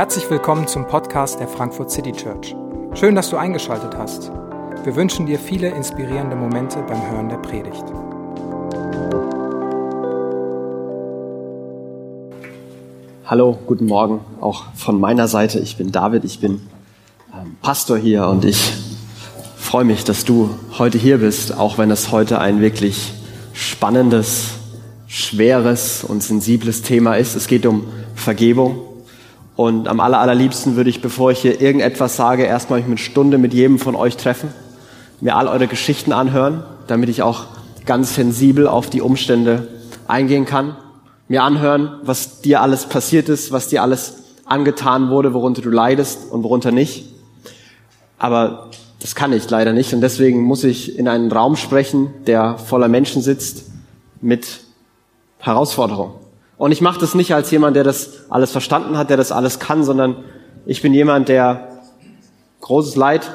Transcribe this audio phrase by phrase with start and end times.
[0.00, 2.56] Herzlich willkommen zum Podcast der Frankfurt City Church.
[2.94, 4.32] Schön, dass du eingeschaltet hast.
[4.82, 7.84] Wir wünschen dir viele inspirierende Momente beim Hören der Predigt.
[13.26, 15.58] Hallo, guten Morgen auch von meiner Seite.
[15.58, 16.62] Ich bin David, ich bin
[17.34, 18.72] ähm, Pastor hier und ich
[19.58, 20.48] freue mich, dass du
[20.78, 23.12] heute hier bist, auch wenn es heute ein wirklich
[23.52, 24.52] spannendes,
[25.06, 27.34] schweres und sensibles Thema ist.
[27.34, 28.89] Es geht um Vergebung.
[29.60, 33.36] Und am aller, allerliebsten würde ich, bevor ich hier irgendetwas sage, erstmal mich eine Stunde
[33.36, 34.54] mit jedem von euch treffen,
[35.20, 37.44] mir all eure Geschichten anhören, damit ich auch
[37.84, 39.68] ganz sensibel auf die Umstände
[40.08, 40.76] eingehen kann,
[41.28, 46.32] mir anhören, was dir alles passiert ist, was dir alles angetan wurde, worunter du leidest
[46.32, 47.12] und worunter nicht.
[48.16, 52.56] Aber das kann ich leider nicht und deswegen muss ich in einen Raum sprechen, der
[52.56, 53.66] voller Menschen sitzt
[54.22, 54.60] mit
[55.38, 56.19] Herausforderungen.
[56.60, 59.60] Und ich mache das nicht als jemand, der das alles verstanden hat, der das alles
[59.60, 60.16] kann, sondern
[60.66, 61.80] ich bin jemand, der
[62.60, 63.34] großes Leid,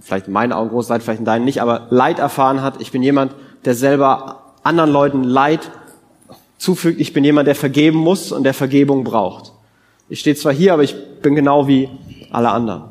[0.00, 2.80] vielleicht in meinen Augen großes Leid, vielleicht in deinen nicht, aber Leid erfahren hat.
[2.80, 5.70] Ich bin jemand, der selber anderen Leuten Leid
[6.58, 7.00] zufügt.
[7.00, 9.52] Ich bin jemand, der vergeben muss und der Vergebung braucht.
[10.08, 11.88] Ich stehe zwar hier, aber ich bin genau wie
[12.32, 12.86] alle anderen.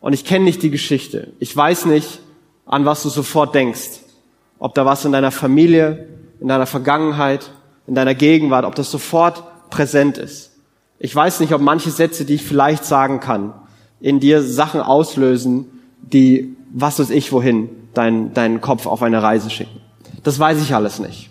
[0.00, 1.32] Und ich kenne nicht die Geschichte.
[1.40, 2.20] Ich weiß nicht,
[2.64, 4.02] an was du sofort denkst.
[4.60, 6.06] Ob da was in deiner Familie,
[6.38, 7.50] in deiner Vergangenheit,
[7.88, 10.52] in deiner Gegenwart, ob das sofort präsent ist.
[10.98, 13.54] Ich weiß nicht, ob manche Sätze, die ich vielleicht sagen kann,
[14.00, 15.66] in dir Sachen auslösen,
[16.02, 19.80] die, was weiß ich wohin, deinen deinen Kopf auf eine Reise schicken.
[20.22, 21.30] Das weiß ich alles nicht.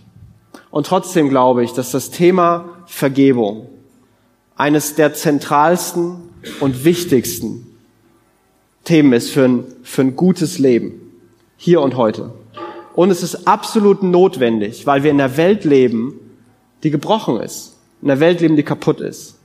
[0.72, 3.68] Und trotzdem glaube ich, dass das Thema Vergebung
[4.56, 6.18] eines der zentralsten
[6.60, 7.68] und wichtigsten
[8.84, 10.94] Themen ist für ein, für ein gutes Leben,
[11.58, 12.34] hier und heute.
[12.96, 16.20] Und es ist absolut notwendig, weil wir in der Welt leben,
[16.84, 19.36] die gebrochen ist, in einer Welt leben, die kaputt ist.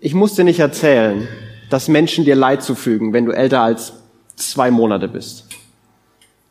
[0.00, 1.26] Ich muss dir nicht erzählen,
[1.70, 3.92] dass Menschen dir Leid zufügen, wenn du älter als
[4.36, 5.46] zwei Monate bist.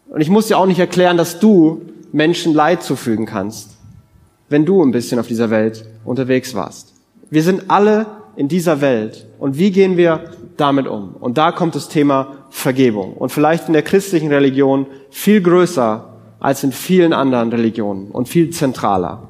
[0.09, 1.81] Und ich muss dir auch nicht erklären, dass du
[2.11, 3.77] Menschen Leid zufügen kannst,
[4.49, 6.93] wenn du ein bisschen auf dieser Welt unterwegs warst.
[7.29, 8.05] Wir sind alle
[8.35, 9.27] in dieser Welt.
[9.39, 11.15] Und wie gehen wir damit um?
[11.19, 13.13] Und da kommt das Thema Vergebung.
[13.13, 18.51] Und vielleicht in der christlichen Religion viel größer als in vielen anderen Religionen und viel
[18.51, 19.26] zentraler.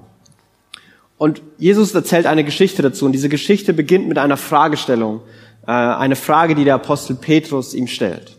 [1.18, 3.06] Und Jesus erzählt eine Geschichte dazu.
[3.06, 5.22] Und diese Geschichte beginnt mit einer Fragestellung.
[5.66, 8.38] Äh, eine Frage, die der Apostel Petrus ihm stellt.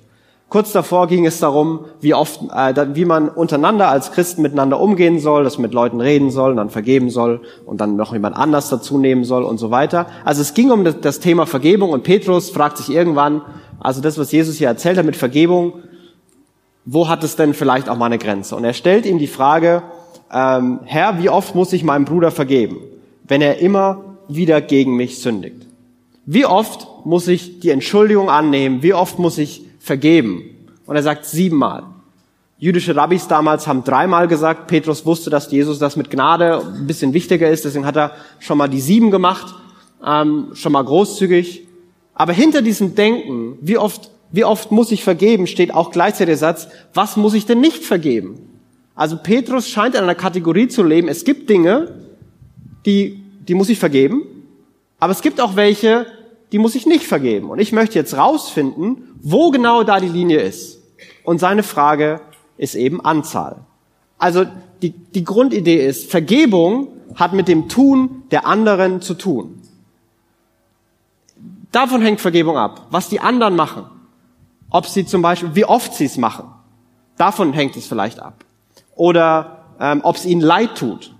[0.49, 5.19] Kurz davor ging es darum, wie oft, äh, wie man untereinander als Christen miteinander umgehen
[5.19, 8.71] soll, dass man mit Leuten reden soll, dann vergeben soll und dann noch jemand anders
[8.71, 10.07] dazu nehmen soll und so weiter.
[10.25, 13.43] Also es ging um das Thema Vergebung und Petrus fragt sich irgendwann,
[13.79, 15.75] also das, was Jesus hier erzählt hat mit Vergebung,
[16.87, 18.57] wo hat es denn vielleicht auch mal eine Grenze?
[18.57, 19.83] Und er stellt ihm die Frage,
[20.33, 22.79] ähm, Herr, wie oft muss ich meinem Bruder vergeben,
[23.27, 25.67] wenn er immer wieder gegen mich sündigt?
[26.27, 28.83] Wie oft muss ich die Entschuldigung annehmen?
[28.83, 30.43] Wie oft muss ich vergeben?
[30.87, 31.85] Und er sagt siebenmal.
[32.59, 34.67] Jüdische Rabbis damals haben dreimal gesagt.
[34.67, 37.65] Petrus wusste, dass Jesus das mit Gnade ein bisschen wichtiger ist.
[37.65, 39.55] Deswegen hat er schon mal die sieben gemacht,
[40.05, 41.67] ähm, schon mal großzügig.
[42.15, 46.37] Aber hinter diesem Denken, wie oft, wie oft muss ich vergeben, steht auch gleichzeitig der
[46.37, 48.58] Satz, was muss ich denn nicht vergeben?
[48.99, 51.95] Also Petrus scheint in einer Kategorie zu leben, es gibt Dinge,
[52.85, 54.25] die, die muss ich vergeben,
[54.99, 56.07] aber es gibt auch welche,
[56.51, 57.49] die muss ich nicht vergeben.
[57.49, 60.81] Und ich möchte jetzt rausfinden, wo genau da die Linie ist.
[61.23, 62.21] Und seine Frage
[62.57, 63.59] ist eben Anzahl.
[64.19, 64.47] Also
[64.83, 69.63] die, die Grundidee ist, Vergebung hat mit dem Tun der anderen zu tun.
[71.71, 73.85] Davon hängt Vergebung ab, was die anderen machen.
[74.71, 76.47] Ob sie zum Beispiel, wie oft sie es machen.
[77.17, 78.45] Davon hängt es vielleicht ab
[78.99, 81.15] oder ähm, ob es ihnen leid tut.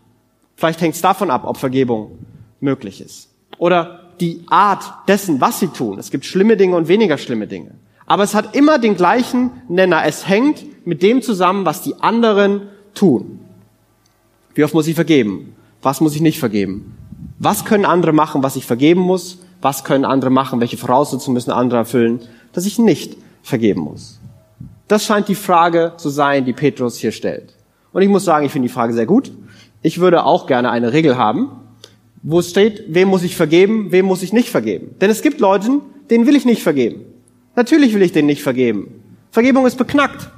[0.57, 2.19] Vielleicht hängt es davon ab, ob Vergebung
[2.61, 3.31] möglich ist.
[3.57, 5.99] Oder die Art dessen, was sie tun.
[5.99, 7.71] Es gibt schlimme Dinge und weniger schlimme Dinge.
[8.05, 10.05] Aber es hat immer den gleichen Nenner.
[10.05, 12.63] Es hängt mit dem zusammen, was die anderen
[12.95, 13.39] tun.
[14.55, 15.55] Wie oft muss ich vergeben?
[15.81, 16.97] Was muss ich nicht vergeben?
[17.39, 19.39] Was können andere machen, was ich vergeben muss?
[19.61, 20.59] Was können andere machen?
[20.59, 22.21] Welche Voraussetzungen müssen andere erfüllen,
[22.53, 24.19] dass ich nicht vergeben muss?
[24.89, 27.55] Das scheint die Frage zu sein, die Petrus hier stellt.
[27.99, 29.33] Und ich muss sagen, ich finde die Frage sehr gut.
[29.83, 31.51] Ich würde auch gerne eine Regel haben,
[32.23, 34.95] wo es steht, wem muss ich vergeben, wem muss ich nicht vergeben.
[35.01, 37.01] Denn es gibt Leute, denen will ich nicht vergeben.
[37.57, 39.03] Natürlich will ich denen nicht vergeben.
[39.33, 40.31] Vergebung ist beknackt.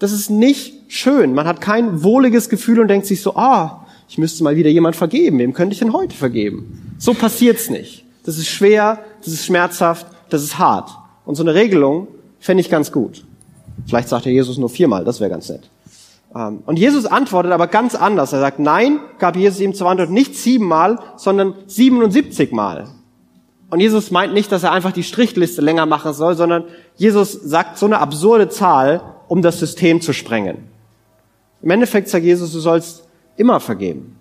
[0.00, 1.34] Das ist nicht schön.
[1.34, 4.96] Man hat kein wohliges Gefühl und denkt sich so, ah, ich müsste mal wieder jemand
[4.96, 5.38] vergeben.
[5.38, 6.96] Wem könnte ich denn heute vergeben?
[6.98, 8.04] So passiert's nicht.
[8.26, 10.90] Das ist schwer, das ist schmerzhaft, das ist hart.
[11.24, 12.08] Und so eine Regelung
[12.40, 13.24] fände ich ganz gut.
[13.86, 15.70] Vielleicht sagt der Jesus nur viermal, das wäre ganz nett.
[16.34, 18.32] Ähm, und Jesus antwortet aber ganz anders.
[18.32, 22.88] Er sagt, nein, gab Jesus ihm Antwort nicht siebenmal, sondern 77 Mal.
[23.70, 26.64] Und Jesus meint nicht, dass er einfach die Strichliste länger machen soll, sondern
[26.96, 30.68] Jesus sagt so eine absurde Zahl, um das System zu sprengen.
[31.62, 33.04] Im Endeffekt sagt Jesus, du sollst
[33.36, 34.16] immer vergeben.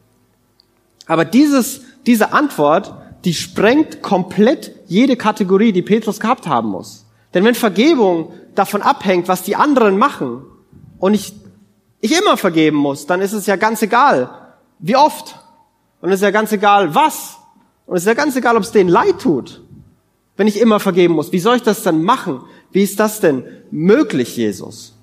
[1.07, 2.93] Aber dieses, diese Antwort,
[3.25, 7.05] die sprengt komplett jede Kategorie, die Petrus gehabt haben muss.
[7.33, 10.43] Denn wenn Vergebung davon abhängt, was die anderen machen,
[10.99, 11.33] und ich
[12.01, 14.29] ich immer vergeben muss, dann ist es ja ganz egal,
[14.79, 15.35] wie oft.
[16.01, 17.37] Und es ist ja ganz egal, was.
[17.85, 19.61] Und es ist ja ganz egal, ob es denen leid tut,
[20.37, 21.31] wenn ich immer vergeben muss.
[21.31, 22.41] Wie soll ich das denn machen?
[22.71, 24.95] Wie ist das denn möglich, Jesus?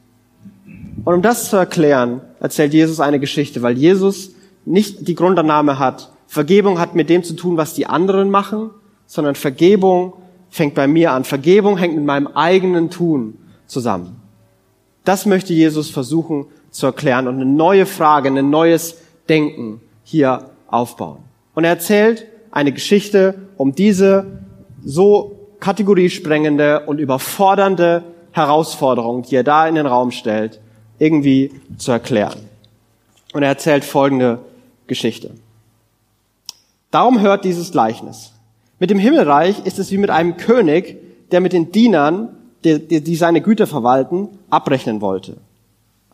[1.04, 4.31] Und um das zu erklären, erzählt Jesus eine Geschichte, weil Jesus
[4.64, 8.70] nicht die Grundannahme hat, Vergebung hat mit dem zu tun, was die anderen machen,
[9.06, 10.14] sondern Vergebung
[10.50, 11.25] fängt bei mir an.
[11.25, 14.16] Vergebung hängt mit meinem eigenen Tun zusammen.
[15.04, 16.46] Das möchte Jesus versuchen
[16.76, 18.96] zu erklären und eine neue Frage, ein neues
[19.28, 21.19] Denken hier aufbauen.
[21.55, 24.26] Und er erzählt eine Geschichte, um diese
[24.84, 30.61] so kategoriesprengende und überfordernde Herausforderung, die er da in den Raum stellt,
[30.99, 32.40] irgendwie zu erklären.
[33.32, 34.40] Und er erzählt folgende
[34.87, 35.32] Geschichte.
[36.90, 38.32] Darum hört dieses Gleichnis.
[38.79, 40.99] Mit dem Himmelreich ist es wie mit einem König,
[41.31, 45.38] der mit den Dienern, die, die seine Güter verwalten, abrechnen wollte.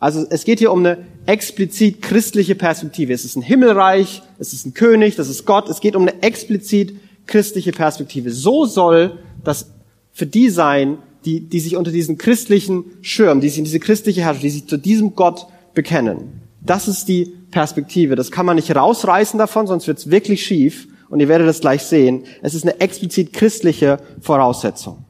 [0.03, 0.97] Also es geht hier um eine
[1.27, 3.13] explizit christliche Perspektive.
[3.13, 5.69] Es ist ein Himmelreich, es ist ein König, das ist Gott.
[5.69, 8.29] Es geht um eine explizit christliche Perspektive.
[8.31, 9.71] So soll das
[10.11, 14.19] für die sein, die, die sich unter diesen christlichen Schirm, die sich in diese christliche
[14.19, 16.41] Herrschaft, die sich zu diesem Gott bekennen.
[16.59, 18.17] Das ist die Perspektive.
[18.17, 20.89] Das kann man nicht rausreißen davon, sonst wird es wirklich schief.
[21.07, 22.25] Und ihr werdet das gleich sehen.
[22.41, 25.05] Es ist eine explizit christliche Voraussetzung.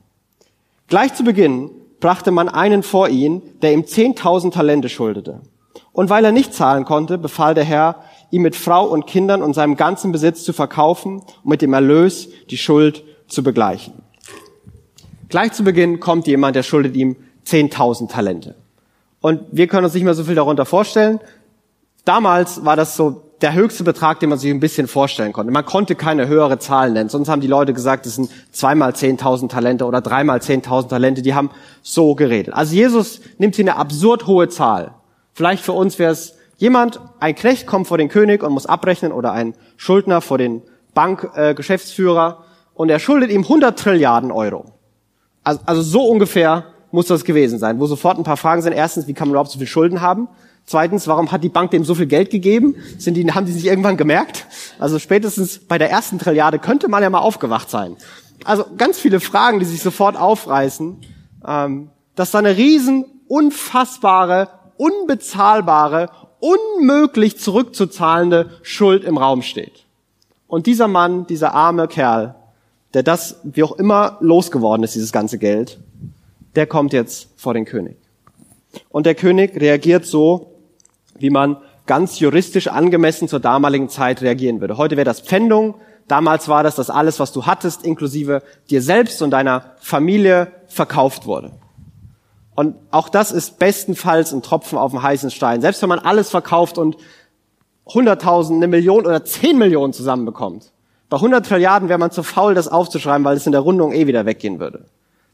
[0.87, 1.71] Gleich zu Beginn
[2.03, 5.39] brachte man einen vor ihn, der ihm zehntausend Talente schuldete.
[5.93, 9.53] Und weil er nicht zahlen konnte, befahl der Herr, ihm mit Frau und Kindern und
[9.53, 13.93] seinem ganzen Besitz zu verkaufen und mit dem Erlös die Schuld zu begleichen.
[15.29, 17.15] Gleich zu Beginn kommt jemand, der schuldet ihm
[17.45, 18.55] zehntausend Talente.
[19.21, 21.21] Und wir können uns nicht mehr so viel darunter vorstellen.
[22.03, 25.51] Damals war das so der höchste Betrag, den man sich ein bisschen vorstellen konnte.
[25.51, 27.09] Man konnte keine höhere Zahl nennen.
[27.09, 31.21] Sonst haben die Leute gesagt, es sind zweimal zehntausend Talente oder dreimal zehntausend Talente.
[31.21, 31.51] Die haben
[31.81, 32.53] so geredet.
[32.53, 34.93] Also Jesus nimmt hier eine absurd hohe Zahl.
[35.33, 39.11] Vielleicht für uns wäre es jemand, ein Knecht kommt vor den König und muss abrechnen
[39.11, 40.61] oder ein Schuldner vor den
[40.93, 42.43] Bankgeschäftsführer äh,
[42.75, 44.65] und er schuldet ihm 100 Trilliarden Euro.
[45.43, 48.71] Also, also so ungefähr muss das gewesen sein, wo sofort ein paar Fragen sind.
[48.71, 50.29] Erstens, wie kann man überhaupt so viel Schulden haben?
[50.65, 52.75] Zweitens, warum hat die Bank dem so viel Geld gegeben?
[52.97, 54.47] Sind die, haben die sich irgendwann gemerkt?
[54.79, 57.97] Also spätestens bei der ersten Trilliarde könnte man ja mal aufgewacht sein.
[58.45, 60.97] Also ganz viele Fragen, die sich sofort aufreißen,
[61.45, 69.85] ähm, dass da eine riesen, unfassbare, unbezahlbare, unmöglich zurückzuzahlende Schuld im Raum steht.
[70.47, 72.35] Und dieser Mann, dieser arme Kerl,
[72.93, 75.79] der das, wie auch immer, losgeworden ist, dieses ganze Geld,
[76.55, 77.97] der kommt jetzt vor den König.
[78.89, 80.52] Und der König reagiert so,
[81.17, 84.77] wie man ganz juristisch angemessen zur damaligen Zeit reagieren würde.
[84.77, 85.75] Heute wäre das Pfändung.
[86.07, 91.25] Damals war das, dass alles, was du hattest, inklusive dir selbst und deiner Familie, verkauft
[91.25, 91.51] wurde.
[92.55, 95.61] Und auch das ist bestenfalls ein Tropfen auf dem heißen Stein.
[95.61, 96.97] Selbst wenn man alles verkauft und
[97.87, 100.71] 100.000, eine Million oder 10 Millionen zusammenbekommt.
[101.09, 104.07] Bei 100 Trilliarden wäre man zu faul, das aufzuschreiben, weil es in der Rundung eh
[104.07, 104.85] wieder weggehen würde.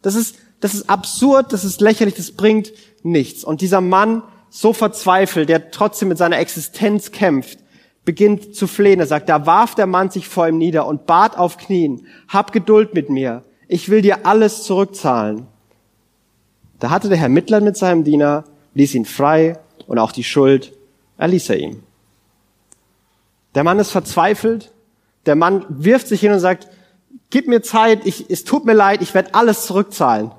[0.01, 2.71] Das ist, das ist absurd, das ist lächerlich, das bringt
[3.03, 3.43] nichts.
[3.43, 7.59] Und dieser Mann so verzweifelt, der trotzdem mit seiner Existenz kämpft,
[8.05, 8.99] beginnt zu flehen.
[8.99, 12.51] Er sagt, da warf der Mann sich vor ihm nieder und bat auf Knien, hab
[12.51, 15.45] Geduld mit mir, ich will dir alles zurückzahlen.
[16.79, 20.73] Da hatte der Herr Mitleid mit seinem Diener, ließ ihn frei und auch die Schuld
[21.17, 21.83] erließ er ihm.
[23.53, 24.71] Der Mann ist verzweifelt,
[25.25, 26.67] der Mann wirft sich hin und sagt,
[27.29, 30.31] gib mir Zeit, ich, es tut mir leid, ich werde alles zurückzahlen.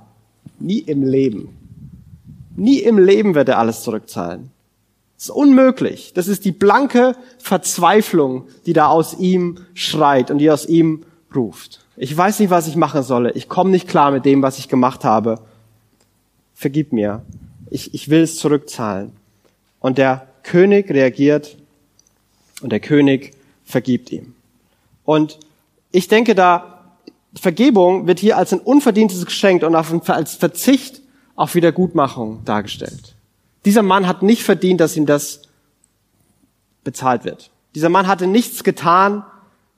[0.59, 1.60] Nie im Leben.
[2.61, 4.50] Nie im Leben wird er alles zurückzahlen.
[5.17, 6.12] Das ist unmöglich.
[6.12, 11.87] Das ist die blanke Verzweiflung, die da aus ihm schreit und die aus ihm ruft.
[11.97, 13.33] Ich weiß nicht, was ich machen solle.
[13.33, 15.40] Ich komme nicht klar mit dem, was ich gemacht habe.
[16.52, 17.23] Vergib mir.
[17.71, 19.12] Ich, ich will es zurückzahlen.
[19.79, 21.57] Und der König reagiert
[22.61, 23.33] und der König
[23.64, 24.35] vergibt ihm.
[25.07, 25.38] Und
[25.93, 26.90] ich denke da,
[27.35, 31.00] Vergebung wird hier als ein unverdientes Geschenk und als Verzicht
[31.40, 33.14] auf Wiedergutmachung dargestellt.
[33.64, 35.40] Dieser Mann hat nicht verdient, dass ihm das
[36.85, 37.50] bezahlt wird.
[37.75, 39.25] Dieser Mann hatte nichts getan,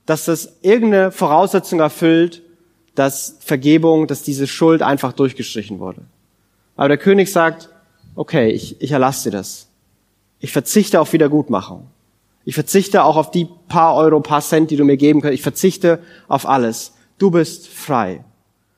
[0.05, 2.43] dass das irgendeine Voraussetzung erfüllt,
[2.97, 6.01] dass Vergebung, dass diese Schuld einfach durchgestrichen wurde.
[6.75, 7.69] Aber der König sagt,
[8.17, 9.69] okay, ich, ich erlasse dir das.
[10.41, 11.87] Ich verzichte auf Wiedergutmachung.
[12.45, 15.35] Ich verzichte auch auf die paar Euro, paar Cent, die du mir geben kannst.
[15.35, 16.95] Ich verzichte auf alles.
[17.19, 18.25] Du bist frei.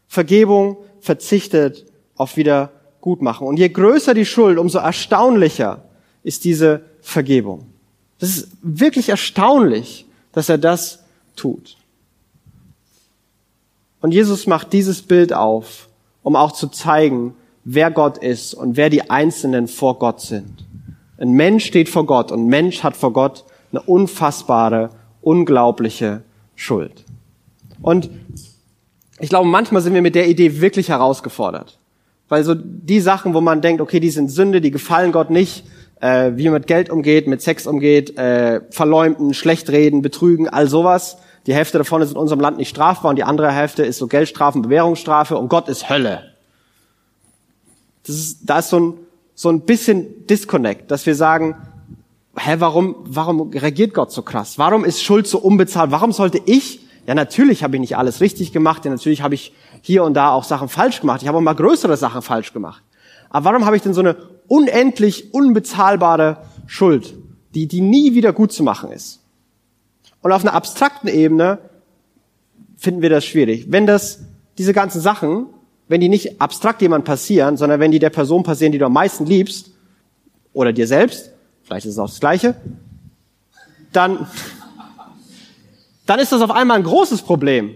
[0.06, 1.86] Vergebung verzichtet
[2.16, 2.73] auf Wiedergutmachung.
[3.06, 5.82] Und je größer die Schuld, umso erstaunlicher
[6.22, 7.66] ist diese Vergebung.
[8.18, 11.04] Das ist wirklich erstaunlich, dass er das
[11.36, 11.76] tut.
[14.00, 15.88] Und Jesus macht dieses Bild auf,
[16.22, 17.34] um auch zu zeigen,
[17.64, 20.64] wer Gott ist und wer die Einzelnen vor Gott sind.
[21.18, 26.22] Ein Mensch steht vor Gott und Mensch hat vor Gott eine unfassbare, unglaubliche
[26.54, 27.04] Schuld.
[27.82, 28.10] Und
[29.20, 31.78] ich glaube, manchmal sind wir mit der Idee wirklich herausgefordert.
[32.28, 35.64] Weil so die Sachen, wo man denkt, okay, die sind Sünde, die gefallen Gott nicht,
[36.00, 40.68] äh, wie man mit Geld umgeht, mit Sex umgeht, äh, verleumden, schlecht reden, betrügen, all
[40.68, 41.18] sowas.
[41.46, 44.06] Die Hälfte davon ist in unserem Land nicht strafbar und die andere Hälfte ist so
[44.06, 46.34] Geldstrafen, Bewährungsstrafe und Gott ist Hölle.
[48.06, 48.94] Das ist, da ist so ein,
[49.34, 51.56] so ein bisschen Disconnect, dass wir sagen,
[52.36, 54.58] hä, warum, warum reagiert Gott so krass?
[54.58, 55.90] Warum ist Schuld so unbezahlt?
[55.90, 59.52] Warum sollte ich, ja natürlich habe ich nicht alles richtig gemacht, ja natürlich habe ich
[59.86, 61.20] hier und da auch Sachen falsch gemacht.
[61.20, 62.82] Ich habe auch mal größere Sachen falsch gemacht.
[63.28, 64.16] Aber warum habe ich denn so eine
[64.48, 67.12] unendlich unbezahlbare Schuld,
[67.54, 69.20] die, die nie wieder gut zu machen ist?
[70.22, 71.58] Und auf einer abstrakten Ebene
[72.78, 73.66] finden wir das schwierig.
[73.68, 74.20] Wenn das,
[74.56, 75.48] diese ganzen Sachen,
[75.86, 78.94] wenn die nicht abstrakt jemand passieren, sondern wenn die der Person passieren, die du am
[78.94, 79.70] meisten liebst,
[80.54, 81.30] oder dir selbst,
[81.62, 82.54] vielleicht ist es auch das Gleiche,
[83.92, 84.26] dann,
[86.06, 87.74] dann ist das auf einmal ein großes Problem.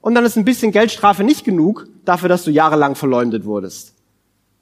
[0.00, 3.94] Und dann ist ein bisschen Geldstrafe nicht genug dafür, dass du jahrelang verleumdet wurdest.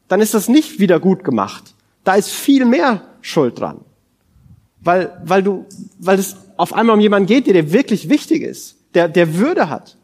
[0.09, 1.75] Dann ist das nicht wieder gut gemacht.
[2.05, 3.81] Da ist viel mehr Schuld dran.
[4.81, 5.67] Weil, weil du,
[5.99, 9.69] weil es auf einmal um jemanden geht, der dir wirklich wichtig ist, der, der Würde
[9.69, 9.97] hat.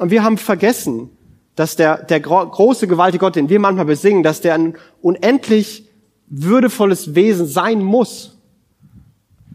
[0.00, 1.10] Und wir haben vergessen,
[1.56, 5.88] dass der, der große, gewaltige Gott, den wir manchmal besingen, dass der ein unendlich
[6.28, 8.31] würdevolles Wesen sein muss.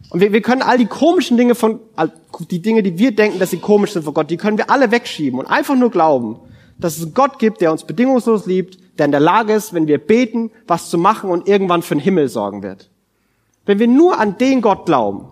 [0.10, 1.80] Und wir, wir können all die komischen Dinge von,
[2.50, 4.92] die Dinge, die wir denken, dass sie komisch sind vor Gott, die können wir alle
[4.92, 6.40] wegschieben und einfach nur glauben,
[6.80, 9.88] dass es einen Gott gibt, der uns bedingungslos liebt, der in der Lage ist, wenn
[9.88, 12.90] wir beten, was zu machen und irgendwann für den Himmel sorgen wird.
[13.66, 15.26] Wenn wir nur an den Gott glauben,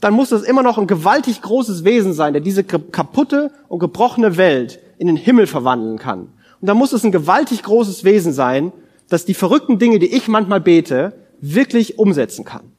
[0.00, 4.36] dann muss das immer noch ein gewaltig großes Wesen sein, der diese kaputte und gebrochene
[4.36, 6.28] Welt in den Himmel verwandeln kann.
[6.60, 8.72] Und dann muss es ein gewaltig großes Wesen sein,
[9.08, 12.73] das die verrückten Dinge, die ich manchmal bete, wirklich umsetzen kann.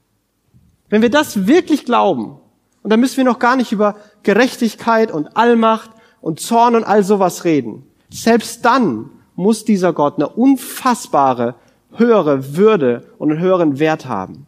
[0.89, 2.37] Wenn wir das wirklich glauben,
[2.83, 5.89] und dann müssen wir noch gar nicht über Gerechtigkeit und Allmacht
[6.21, 7.83] und Zorn und all sowas reden.
[8.11, 11.55] Selbst dann muss dieser Gott eine unfassbare,
[11.93, 14.45] höhere Würde und einen höheren Wert haben.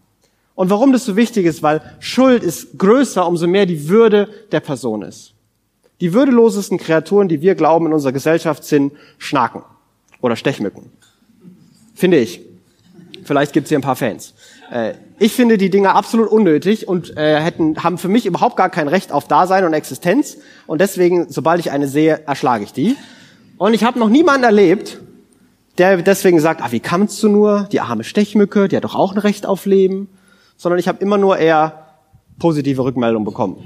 [0.54, 4.60] Und warum das so wichtig ist, weil Schuld ist größer, umso mehr die Würde der
[4.60, 5.34] Person ist.
[6.00, 9.64] Die würdelosesten Kreaturen, die wir glauben in unserer Gesellschaft, sind Schnaken
[10.22, 10.92] oder Stechmücken.
[11.96, 12.42] Finde ich.
[13.24, 14.34] Vielleicht gibt's hier ein paar Fans.
[14.72, 18.70] Äh, ich finde die Dinger absolut unnötig und äh, hätten, haben für mich überhaupt gar
[18.70, 20.38] kein Recht auf Dasein und Existenz.
[20.68, 22.96] Und deswegen, sobald ich eine sehe, erschlage ich die.
[23.58, 25.00] Und ich habe noch niemanden erlebt,
[25.78, 29.12] der deswegen sagt, ah, wie kannst du nur, die arme Stechmücke, die hat doch auch
[29.12, 30.10] ein Recht auf Leben.
[30.56, 31.86] Sondern ich habe immer nur eher
[32.40, 33.58] positive Rückmeldungen bekommen.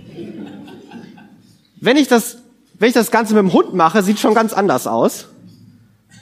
[1.80, 2.38] Wenn ich das,
[2.78, 5.28] wenn ich das Ganze mit dem Hund mache, sieht schon ganz anders aus.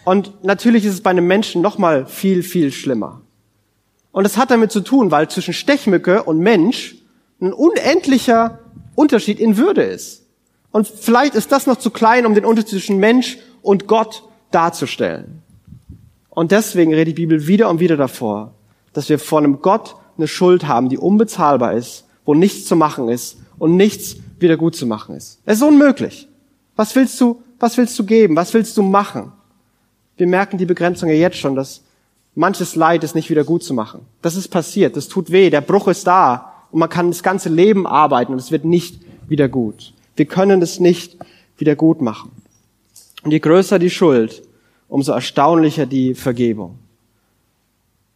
[0.06, 3.22] Und natürlich ist es bei einem Menschen noch mal viel, viel schlimmer.
[4.12, 6.96] Und es hat damit zu tun, weil zwischen Stechmücke und Mensch
[7.42, 8.60] ein unendlicher
[8.96, 10.26] Unterschied in Würde ist.
[10.72, 15.42] Und vielleicht ist das noch zu klein, um den Unterschied zwischen Mensch und Gott darzustellen.
[16.30, 18.54] Und deswegen redet die Bibel wieder und wieder davor,
[18.94, 23.10] dass wir vor einem Gott eine Schuld haben, die unbezahlbar ist, wo nichts zu machen
[23.10, 25.40] ist und nichts wieder gut zu machen ist.
[25.46, 26.28] Es ist unmöglich.
[26.76, 28.36] Was willst du, was willst du geben?
[28.36, 29.32] Was willst du machen?
[30.18, 31.82] Wir merken die Begrenzung ja jetzt schon, dass
[32.40, 34.06] manches Leid ist nicht wieder gut zu machen.
[34.22, 37.50] Das ist passiert, das tut weh, der Bruch ist da und man kann das ganze
[37.50, 39.94] Leben arbeiten und es wird nicht wieder gut.
[40.16, 41.18] Wir können es nicht
[41.58, 42.32] wieder gut machen.
[43.24, 44.42] Und je größer die Schuld,
[44.88, 46.80] umso erstaunlicher die Vergebung.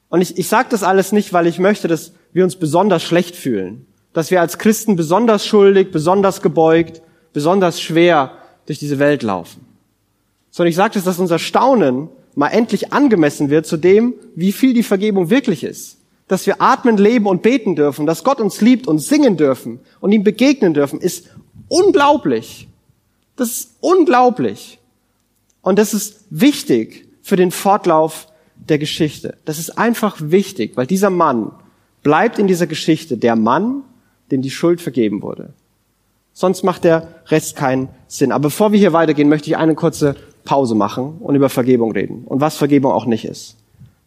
[0.09, 3.35] Und ich, ich sage das alles nicht, weil ich möchte, dass wir uns besonders schlecht
[3.35, 7.01] fühlen dass wir als Christen besonders schuldig, besonders gebeugt,
[7.33, 8.31] besonders schwer
[8.67, 9.65] durch diese Welt laufen.
[10.51, 14.73] Sondern ich sage das, dass unser Staunen mal endlich angemessen wird zu dem, wie viel
[14.73, 15.97] die Vergebung wirklich ist.
[16.27, 20.11] Dass wir atmen, leben und beten dürfen, dass Gott uns liebt und singen dürfen und
[20.11, 21.27] ihm begegnen dürfen, ist
[21.67, 22.67] unglaublich.
[23.35, 24.79] Das ist unglaublich.
[25.61, 29.37] Und das ist wichtig für den Fortlauf der Geschichte.
[29.45, 31.51] Das ist einfach wichtig, weil dieser Mann
[32.03, 33.83] bleibt in dieser Geschichte der Mann,
[34.31, 35.53] dem die Schuld vergeben wurde.
[36.33, 38.31] Sonst macht der Rest keinen Sinn.
[38.31, 42.23] Aber bevor wir hier weitergehen, möchte ich eine kurze Pause machen und über Vergebung reden
[42.25, 43.57] und was Vergebung auch nicht ist.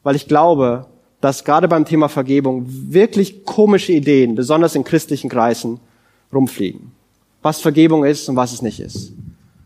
[0.02, 0.86] Weil ich glaube,
[1.20, 5.80] dass gerade beim Thema Vergebung wirklich komische Ideen, besonders in christlichen Kreisen,
[6.32, 6.92] rumfliegen.
[7.42, 9.12] Was Vergebung ist und was es nicht ist.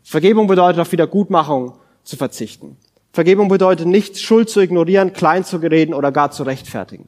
[0.02, 1.74] Vergebung bedeutet auf Wiedergutmachung
[2.04, 2.76] zu verzichten.
[3.12, 7.06] Vergebung bedeutet nicht, Schuld zu ignorieren, klein zu reden oder gar zu rechtfertigen.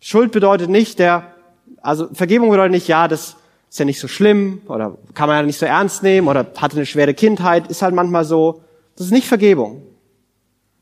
[0.00, 1.34] Schuld bedeutet nicht, der,
[1.80, 3.36] also Vergebung bedeutet nicht, ja, das
[3.74, 6.76] ist ja nicht so schlimm oder kann man ja nicht so ernst nehmen oder hatte
[6.76, 8.62] eine schwere Kindheit, ist halt manchmal so.
[8.94, 9.82] Das ist nicht Vergebung.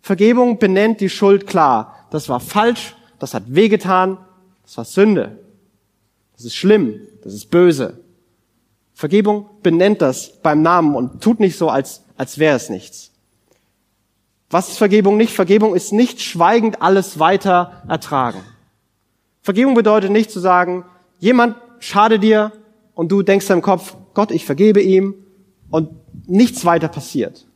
[0.03, 1.97] Vergebung benennt die Schuld klar.
[2.11, 4.19] Das war falsch, das hat wehgetan,
[4.63, 5.39] das war Sünde.
[6.37, 7.99] Das ist schlimm, das ist böse.
[8.93, 13.11] Vergebung benennt das beim Namen und tut nicht so, als, als wäre es nichts.
[14.51, 15.33] Was ist Vergebung nicht?
[15.33, 18.43] Vergebung ist nicht schweigend alles weiter ertragen.
[19.41, 20.85] Vergebung bedeutet nicht zu sagen,
[21.21, 22.53] jemand schade dir
[22.95, 25.15] und du denkst im Kopf, Gott, ich vergebe ihm
[25.71, 25.91] und
[26.27, 27.47] nichts weiter passiert.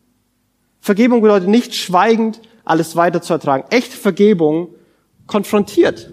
[0.80, 3.64] Vergebung bedeutet nicht schweigend alles weiter zu ertragen.
[3.70, 4.68] Echte Vergebung
[5.26, 6.12] konfrontiert.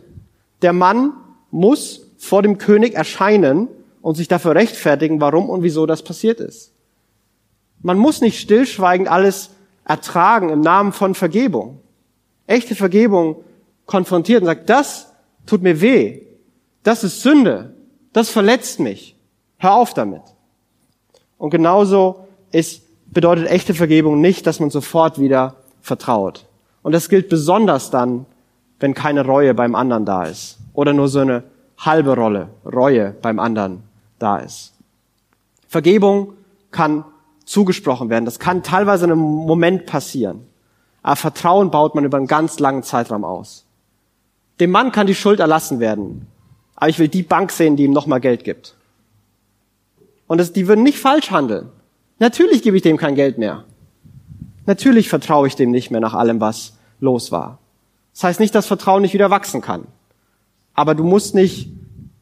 [0.61, 1.13] Der Mann
[1.51, 3.67] muss vor dem König erscheinen
[4.01, 6.73] und sich dafür rechtfertigen, warum und wieso das passiert ist.
[7.81, 9.51] Man muss nicht stillschweigend alles
[9.85, 11.79] ertragen im Namen von Vergebung.
[12.47, 13.43] Echte Vergebung
[13.85, 15.11] konfrontiert und sagt, das
[15.45, 16.21] tut mir weh.
[16.83, 17.73] Das ist Sünde.
[18.13, 19.12] Das verletzt mich.
[19.63, 20.21] Hör auf damit.
[21.37, 22.81] Und genauso ist,
[23.13, 26.47] bedeutet echte Vergebung nicht, dass man sofort wieder vertraut.
[26.81, 28.25] Und das gilt besonders dann,
[28.81, 30.57] wenn keine Reue beim anderen da ist.
[30.73, 31.45] Oder nur so eine
[31.77, 33.83] halbe Rolle, Reue beim anderen
[34.19, 34.73] da ist.
[35.69, 36.33] Vergebung
[36.71, 37.05] kann
[37.45, 38.25] zugesprochen werden.
[38.25, 40.45] Das kann teilweise in einem Moment passieren.
[41.03, 43.65] Aber Vertrauen baut man über einen ganz langen Zeitraum aus.
[44.59, 46.27] Dem Mann kann die Schuld erlassen werden.
[46.75, 48.75] Aber ich will die Bank sehen, die ihm nochmal Geld gibt.
[50.33, 51.69] Und das, die würden nicht falsch handeln.
[52.17, 53.65] Natürlich gebe ich dem kein Geld mehr.
[54.65, 57.59] Natürlich vertraue ich dem nicht mehr nach allem, was los war.
[58.15, 59.85] Das heißt nicht, dass Vertrauen nicht wieder wachsen kann.
[60.73, 61.69] Aber du musst nicht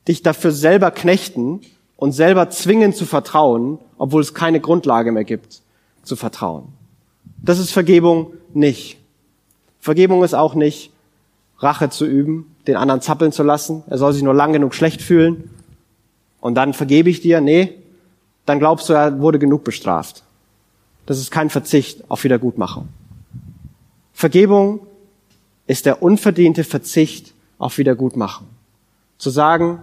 [0.10, 1.62] dich dafür selber knechten
[1.96, 5.62] und selber zwingen zu vertrauen, obwohl es keine Grundlage mehr gibt,
[6.04, 6.66] zu vertrauen.
[7.42, 8.98] Das ist Vergebung nicht.
[9.80, 10.92] Vergebung ist auch nicht,
[11.60, 13.84] Rache zu üben, den anderen zappeln zu lassen.
[13.88, 15.50] Er soll sich nur lang genug schlecht fühlen.
[16.42, 17.40] Und dann vergebe ich dir.
[17.40, 17.78] Nee,
[18.52, 20.24] dann glaubst du, er wurde genug bestraft.
[21.06, 22.90] Das ist kein Verzicht auf Wiedergutmachung.
[24.12, 24.82] Vergebung
[25.68, 28.48] ist der unverdiente Verzicht auf Wiedergutmachung.
[29.18, 29.82] Zu sagen,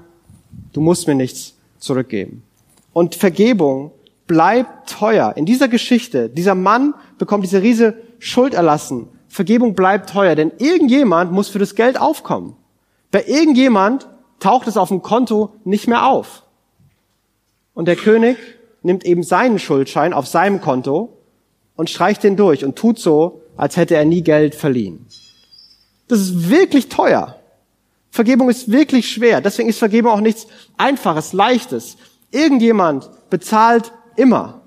[0.74, 2.42] du musst mir nichts zurückgeben.
[2.92, 3.92] Und Vergebung
[4.26, 5.32] bleibt teuer.
[5.34, 9.08] In dieser Geschichte, dieser Mann bekommt diese riese Schuld erlassen.
[9.28, 12.54] Vergebung bleibt teuer, denn irgendjemand muss für das Geld aufkommen.
[13.10, 14.08] Bei irgendjemand
[14.40, 16.42] taucht es auf dem Konto nicht mehr auf.
[17.72, 18.36] Und der König
[18.82, 21.16] nimmt eben seinen Schuldschein auf seinem Konto
[21.76, 25.06] und streicht den durch und tut so, als hätte er nie Geld verliehen.
[26.06, 27.38] Das ist wirklich teuer.
[28.10, 29.40] Vergebung ist wirklich schwer.
[29.40, 31.96] Deswegen ist Vergebung auch nichts Einfaches, Leichtes.
[32.30, 34.62] Irgendjemand bezahlt immer.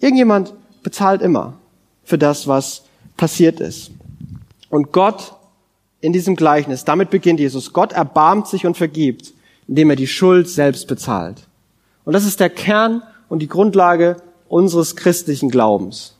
[0.00, 1.58] Irgendjemand bezahlt immer
[2.04, 2.84] für das, was
[3.16, 3.90] passiert ist.
[4.70, 5.34] Und Gott
[6.00, 9.34] in diesem Gleichnis, damit beginnt Jesus, Gott erbarmt sich und vergibt,
[9.68, 11.46] indem er die Schuld selbst bezahlt.
[12.10, 14.16] Und das ist der Kern und die Grundlage
[14.48, 16.16] unseres christlichen Glaubens.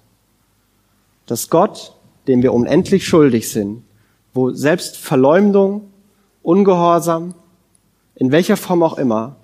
[1.27, 1.97] Dass Gott,
[2.29, 3.83] dem wir unendlich schuldig sind,
[4.33, 5.91] wo selbst Verleumdung,
[6.45, 7.35] Ungehorsam,
[8.15, 9.35] in welcher Form auch immer,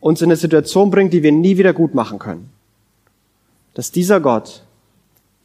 [0.00, 2.48] uns in eine Situation bringt, die wir nie wieder gut machen können.
[3.74, 4.62] Dass dieser Gott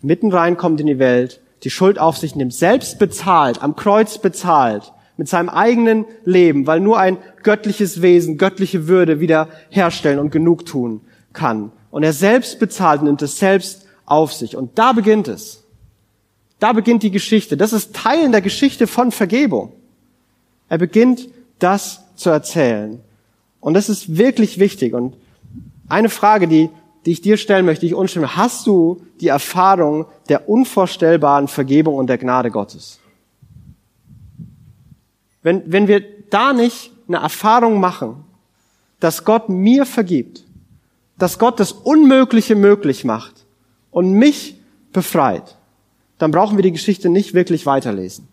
[0.01, 4.93] mitten reinkommt in die Welt, die Schuld auf sich nimmt, selbst bezahlt, am Kreuz bezahlt,
[5.17, 10.65] mit seinem eigenen Leben, weil nur ein göttliches Wesen, göttliche Würde wieder herstellen und genug
[10.65, 11.01] tun
[11.33, 11.71] kann.
[11.91, 14.55] Und er selbst bezahlt, nimmt es selbst auf sich.
[14.55, 15.63] Und da beginnt es.
[16.59, 17.57] Da beginnt die Geschichte.
[17.57, 19.73] Das ist Teil der Geschichte von Vergebung.
[20.69, 22.99] Er beginnt das zu erzählen.
[23.59, 24.93] Und das ist wirklich wichtig.
[24.93, 25.15] Und
[25.87, 26.69] eine Frage, die,
[27.05, 31.95] die ich dir stellen möchte, die ich unstimme, hast du die Erfahrung der unvorstellbaren Vergebung
[31.95, 32.99] und der Gnade Gottes?
[35.47, 38.25] Wenn, wenn wir da nicht eine Erfahrung machen,
[38.99, 40.43] dass Gott mir vergibt,
[41.17, 43.45] dass Gott das Unmögliche möglich macht
[43.89, 44.59] und mich
[44.91, 45.55] befreit,
[46.17, 48.27] dann brauchen wir die Geschichte nicht wirklich weiterlesen.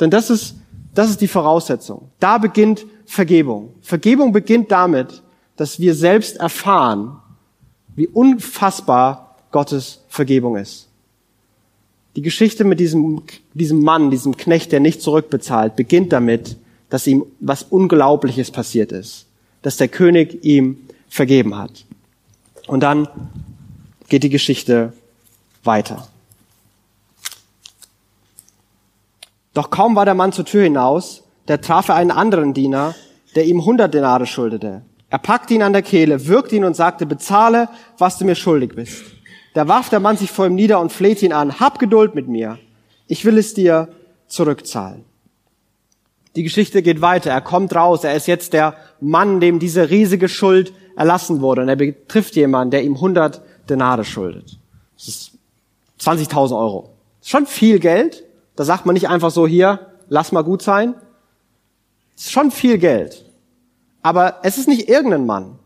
[0.00, 0.56] Denn das ist
[0.94, 2.10] das ist die Voraussetzung.
[2.18, 3.74] Da beginnt Vergebung.
[3.80, 5.22] Vergebung beginnt damit,
[5.54, 7.20] dass wir selbst erfahren,
[7.94, 10.87] wie unfassbar Gottes Vergebung ist.
[12.18, 13.22] Die Geschichte mit diesem,
[13.54, 16.56] diesem Mann, diesem Knecht, der nicht zurückbezahlt, beginnt damit,
[16.90, 19.26] dass ihm was Unglaubliches passiert ist.
[19.62, 20.78] Dass der König ihm
[21.08, 21.84] vergeben hat.
[22.66, 23.06] Und dann
[24.08, 24.94] geht die Geschichte
[25.62, 26.08] weiter.
[29.54, 32.96] Doch kaum war der Mann zur Tür hinaus, da traf er einen anderen Diener,
[33.36, 34.82] der ihm hundert Denare schuldete.
[35.08, 38.74] Er packte ihn an der Kehle, würgte ihn und sagte, bezahle, was du mir schuldig
[38.74, 39.04] bist.
[39.58, 42.28] Da warf der Mann sich vor ihm nieder und flehte ihn an, hab Geduld mit
[42.28, 42.60] mir,
[43.08, 43.88] ich will es dir
[44.28, 45.04] zurückzahlen.
[46.36, 50.28] Die Geschichte geht weiter, er kommt raus, er ist jetzt der Mann, dem diese riesige
[50.28, 54.60] Schuld erlassen wurde und er betrifft jemanden, der ihm 100 Denare schuldet.
[54.96, 55.32] Das ist
[56.02, 56.90] 20.000 Euro.
[57.20, 58.22] Ist schon viel Geld.
[58.54, 60.94] Da sagt man nicht einfach so, hier, lass mal gut sein.
[62.16, 63.24] Ist schon viel Geld.
[64.02, 65.58] Aber es ist nicht irgendein Mann.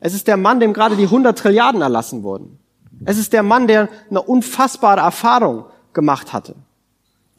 [0.00, 2.58] Es ist der Mann, dem gerade die 100 Trilliarden erlassen wurden.
[3.04, 6.54] Es ist der Mann, der eine unfassbare Erfahrung gemacht hatte.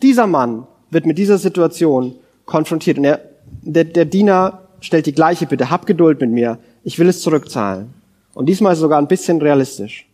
[0.01, 3.21] Dieser Mann wird mit dieser Situation konfrontiert und er,
[3.61, 7.93] der, der Diener stellt die gleiche Bitte, hab Geduld mit mir, ich will es zurückzahlen.
[8.33, 10.07] Und diesmal sogar ein bisschen realistisch.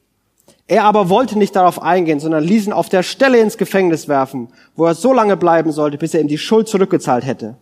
[0.67, 4.49] Er aber wollte nicht darauf eingehen, sondern ließ ihn auf der Stelle ins Gefängnis werfen,
[4.75, 7.55] wo er so lange bleiben sollte, bis er ihm die Schuld zurückgezahlt hätte.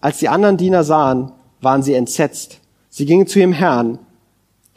[0.00, 2.60] Als die anderen Diener sahen, waren sie entsetzt.
[2.88, 3.98] Sie gingen zu ihrem Herrn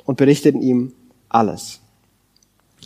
[0.05, 0.93] und berichteten ihm
[1.29, 1.79] alles.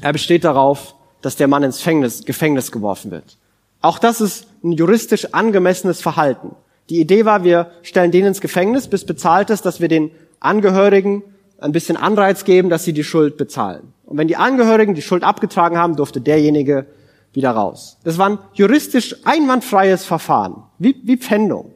[0.01, 3.37] Er besteht darauf, dass der Mann ins Gefängnis, Gefängnis geworfen wird.
[3.81, 6.55] Auch das ist ein juristisch angemessenes Verhalten.
[6.89, 11.23] Die Idee war, wir stellen den ins Gefängnis, bis bezahlt ist, dass wir den Angehörigen
[11.59, 13.93] ein bisschen Anreiz geben, dass sie die Schuld bezahlen.
[14.05, 16.87] Und wenn die Angehörigen die Schuld abgetragen haben, durfte derjenige
[17.33, 17.97] wieder raus.
[18.03, 21.71] Das war ein juristisch einwandfreies Verfahren, wie, wie Pfändung.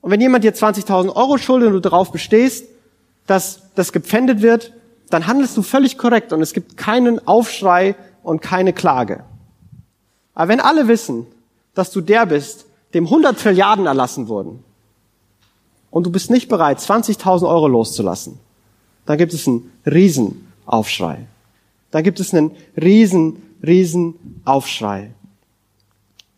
[0.00, 2.66] Und wenn jemand dir 20.000 Euro schuldet und du darauf bestehst,
[3.26, 4.72] dass das gepfändet wird,
[5.10, 9.24] dann handelst du völlig korrekt und es gibt keinen Aufschrei und keine Klage.
[10.34, 11.26] Aber wenn alle wissen,
[11.74, 14.64] dass du der bist, dem 100 Trilliarden erlassen wurden,
[15.90, 18.38] und du bist nicht bereit, 20.000 Euro loszulassen,
[19.06, 21.26] dann gibt es einen Riesenaufschrei.
[21.90, 25.12] Dann gibt es einen riesen, riesen Aufschrei.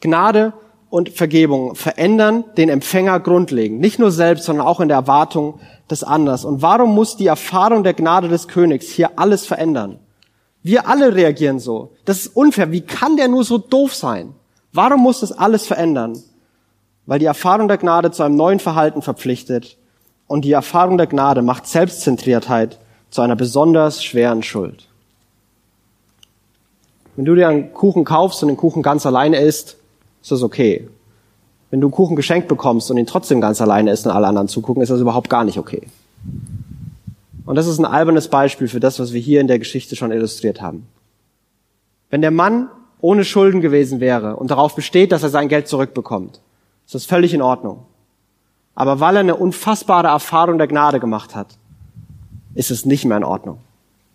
[0.01, 0.53] Gnade
[0.91, 3.81] und Vergebung verändern den Empfänger grundlegend.
[3.81, 6.45] Nicht nur selbst, sondern auch in der Erwartung des Anders.
[6.45, 10.01] Und warum muss die Erfahrung der Gnade des Königs hier alles verändern?
[10.63, 11.93] Wir alle reagieren so.
[12.05, 12.73] Das ist unfair.
[12.73, 14.35] Wie kann der nur so doof sein?
[14.73, 16.21] Warum muss das alles verändern?
[17.07, 19.79] Weil die Erfahrung der Gnade zu einem neuen Verhalten verpflichtet
[20.27, 22.79] und die Erfahrung der Gnade macht Selbstzentriertheit
[23.11, 24.87] zu einer besonders schweren Schuld.
[27.17, 29.80] Wenn du dir einen Kuchen kaufst und den Kuchen ganz alleine isst,
[30.23, 30.89] ist das okay.
[31.71, 34.49] Wenn du einen Kuchen geschenkt bekommst und ihn trotzdem ganz alleine isst und alle anderen
[34.49, 35.87] zugucken, ist das überhaupt gar nicht okay.
[37.47, 40.13] Und das ist ein albernes Beispiel für das, was wir hier in der Geschichte schon
[40.13, 40.87] illustriert haben.
[42.11, 42.69] Wenn der Mann
[43.01, 46.41] ohne Schulden gewesen wäre und darauf besteht, dass er sein Geld zurückbekommt,
[46.85, 47.85] ist das völlig in Ordnung.
[48.75, 51.57] Aber weil er eine unfassbare Erfahrung der Gnade gemacht hat,
[52.55, 53.59] ist es nicht mehr in Ordnung.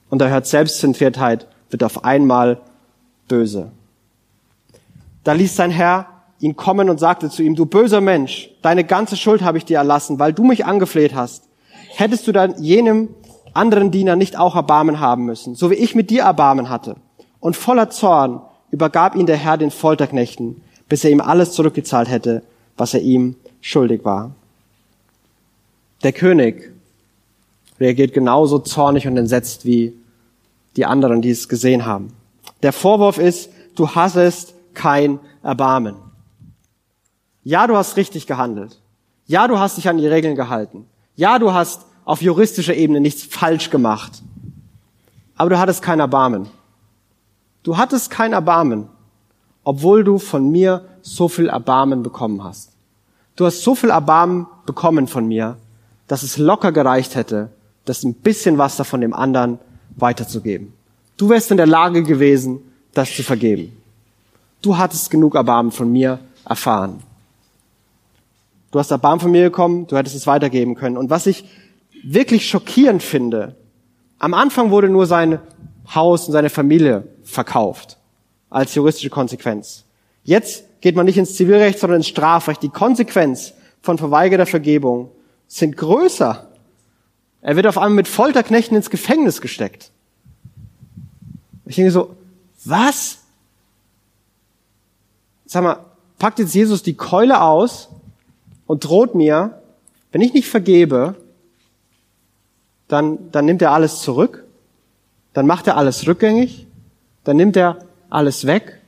[0.10, 2.60] Und da hört Selbstzentriertheit, wird auf einmal
[3.28, 3.72] böse.
[5.26, 6.06] Da ließ sein Herr
[6.40, 9.78] ihn kommen und sagte zu ihm, du böser Mensch, deine ganze Schuld habe ich dir
[9.78, 11.44] erlassen, weil du mich angefleht hast.
[11.90, 13.10] Hättest du dann jenem
[13.54, 16.98] anderen Diener nicht auch Erbarmen haben müssen, so wie ich mit dir Erbarmen hatte.
[17.40, 22.44] Und voller Zorn übergab ihn der Herr den Folterknechten, bis er ihm alles zurückgezahlt hätte,
[22.78, 24.32] was er ihm schuldig war.
[26.04, 26.72] Der König
[27.80, 29.94] reagiert genauso zornig und entsetzt wie
[30.76, 32.14] die anderen, die es gesehen haben.
[32.62, 35.96] Der Vorwurf ist, du hassest kein Erbarmen.
[37.44, 38.80] Ja, du hast richtig gehandelt.
[39.28, 40.86] Ja, du hast dich an die Regeln gehalten.
[41.16, 44.22] Ja, du hast auf juristischer Ebene nichts falsch gemacht.
[45.36, 46.48] Aber du hattest kein Erbarmen.
[47.64, 48.88] Du hattest kein Erbarmen,
[49.64, 52.72] obwohl du von mir so viel Erbarmen bekommen hast.
[53.36, 55.58] Du hast so viel Erbarmen bekommen von mir,
[56.08, 57.50] dass es locker gereicht hätte,
[57.86, 59.60] das ein bisschen was davon dem anderen
[59.96, 60.74] weiterzugeben.
[61.18, 62.60] Du wärst in der Lage gewesen,
[62.94, 63.76] das zu vergeben.
[64.66, 67.04] Du hattest genug Erbarmen von mir erfahren.
[68.72, 70.98] Du hast Erbarmen von mir bekommen, du hättest es weitergeben können.
[70.98, 71.46] Und was ich
[72.04, 73.56] wirklich schockierend finde,
[74.18, 75.38] am Anfang wurde nur sein
[75.94, 78.00] Haus und seine Familie verkauft
[78.50, 79.84] als juristische Konsequenz.
[80.24, 82.64] Jetzt geht man nicht ins Zivilrecht, sondern ins Strafrecht.
[82.64, 85.12] Die Konsequenz von verweigerter Vergebung
[85.48, 86.50] sind größer.
[87.42, 89.92] Er wird auf einmal mit Folterknechten ins Gefängnis gesteckt.
[91.68, 92.16] Ich denke so,
[92.64, 93.25] was?
[95.56, 95.86] Sag mal,
[96.20, 97.88] packt jetzt Jesus die Keule aus
[98.68, 99.62] und droht mir,
[100.12, 101.16] wenn ich nicht vergebe,
[102.90, 104.44] dann, dann nimmt er alles zurück,
[105.32, 106.68] dann macht er alles rückgängig,
[107.24, 107.78] dann nimmt er
[108.10, 108.82] alles weg.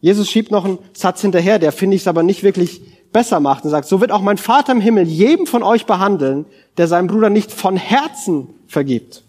[0.00, 2.80] Jesus schiebt noch einen Satz hinterher, der finde ich es aber nicht wirklich
[3.12, 6.46] besser macht und sagt, so wird auch mein Vater im Himmel jedem von euch behandeln,
[6.76, 9.24] der seinem Bruder nicht von Herzen vergibt.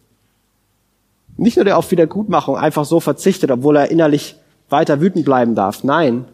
[1.36, 4.36] Nicht nur der auf Wiedergutmachung einfach so verzichtet, obwohl er innerlich
[4.70, 5.84] weiter wütend bleiben darf.
[5.84, 6.26] Nein,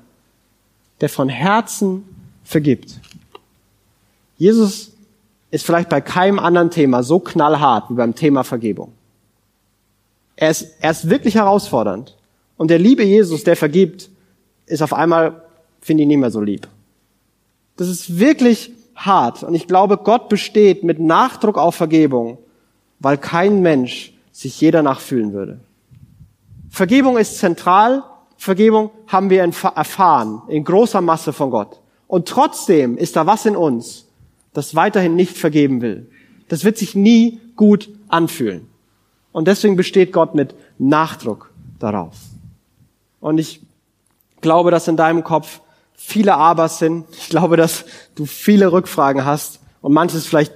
[1.02, 2.04] der von Herzen
[2.44, 3.00] vergibt.
[4.38, 4.92] Jesus
[5.52, 8.94] ist vielleicht bei keinem anderen Thema so knallhart wie beim Thema Vergebung.
[10.36, 12.16] Er ist, er ist wirklich herausfordernd.
[12.56, 14.10] Und der liebe Jesus, der vergibt,
[14.66, 15.44] ist auf einmal,
[15.82, 16.68] finde ich, nicht mehr so lieb.
[17.78, 19.44] Das ist wirklich hart.
[19.44, 22.38] Und ich glaube, Gott besteht mit Nachdruck auf Vergebung,
[23.00, 25.60] weil kein Mensch sich jeder nachfühlen würde.
[26.70, 28.04] Vergebung ist zentral.
[28.40, 31.82] Vergebung haben wir erfahren in großer Masse von Gott.
[32.08, 34.06] Und trotzdem ist da was in uns,
[34.54, 36.10] das weiterhin nicht vergeben will.
[36.48, 38.68] Das wird sich nie gut anfühlen.
[39.34, 42.16] Und deswegen besteht Gott mit Nachdruck darauf.
[43.20, 43.62] Und ich
[44.40, 45.60] glaube, dass in deinem Kopf
[45.94, 47.08] viele Abers sind.
[47.12, 47.84] Ich glaube, dass
[48.16, 50.54] du viele Rückfragen hast und manches vielleicht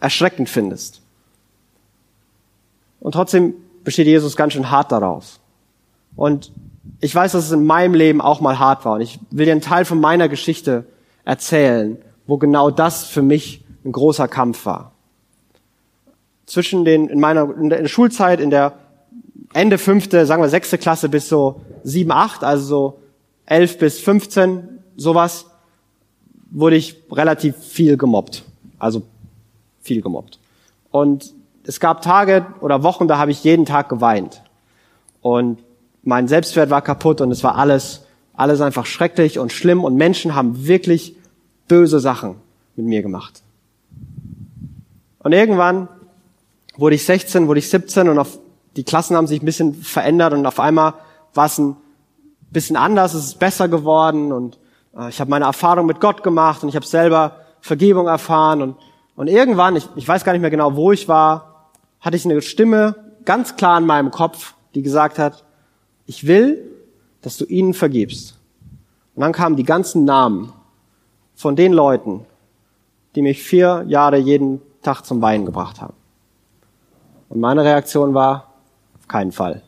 [0.00, 1.02] erschreckend findest.
[2.98, 3.52] Und trotzdem
[3.84, 5.38] besteht Jesus ganz schön hart darauf.
[6.16, 6.50] Und
[7.00, 8.94] ich weiß, dass es in meinem Leben auch mal hart war.
[8.94, 10.84] Und ich will dir einen Teil von meiner Geschichte
[11.24, 14.92] erzählen, wo genau das für mich ein großer Kampf war.
[16.46, 18.74] Zwischen den, in meiner, in der Schulzeit, in der
[19.52, 23.02] Ende fünfte, sagen wir sechste Klasse bis so sieben, acht, also so
[23.46, 25.46] elf bis fünfzehn, sowas,
[26.50, 28.44] wurde ich relativ viel gemobbt.
[28.78, 29.02] Also
[29.80, 30.38] viel gemobbt.
[30.90, 31.32] Und
[31.64, 34.42] es gab Tage oder Wochen, da habe ich jeden Tag geweint.
[35.22, 35.58] Und
[36.02, 40.34] mein Selbstwert war kaputt und es war alles, alles einfach schrecklich und schlimm und Menschen
[40.34, 41.16] haben wirklich
[41.68, 42.36] böse Sachen
[42.76, 43.42] mit mir gemacht.
[45.18, 45.88] Und irgendwann
[46.76, 48.38] wurde ich 16, wurde ich 17 und auf,
[48.76, 50.94] die Klassen haben sich ein bisschen verändert und auf einmal
[51.34, 51.76] war es ein
[52.50, 54.58] bisschen anders, es ist besser geworden und
[54.96, 58.76] äh, ich habe meine Erfahrung mit Gott gemacht und ich habe selber Vergebung erfahren und,
[59.16, 61.68] und irgendwann, ich, ich weiß gar nicht mehr genau, wo ich war,
[62.00, 65.44] hatte ich eine Stimme ganz klar in meinem Kopf, die gesagt hat,
[66.10, 66.68] ich will,
[67.22, 68.36] dass du ihnen vergibst.
[69.14, 70.52] Und dann kamen die ganzen Namen
[71.36, 72.26] von den Leuten,
[73.14, 75.94] die mich vier Jahre jeden Tag zum Weinen gebracht haben.
[77.28, 78.54] Und meine Reaktion war,
[78.98, 79.62] auf keinen Fall.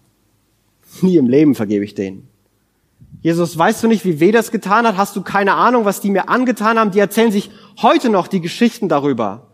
[1.00, 2.28] Nie im Leben vergebe ich denen.
[3.22, 4.98] Jesus, weißt du nicht, wie weh das getan hat?
[4.98, 6.90] Hast du keine Ahnung, was die mir angetan haben?
[6.90, 9.46] Die erzählen sich heute noch die Geschichten darüber,